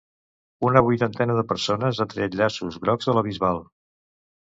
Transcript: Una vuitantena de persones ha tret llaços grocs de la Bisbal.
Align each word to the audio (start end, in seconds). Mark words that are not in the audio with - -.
Una 0.69 0.81
vuitantena 0.87 1.35
de 1.41 1.45
persones 1.53 2.01
ha 2.01 2.09
tret 2.17 2.41
llaços 2.43 2.83
grocs 2.87 3.11
de 3.11 3.19
la 3.19 3.29
Bisbal. 3.33 3.67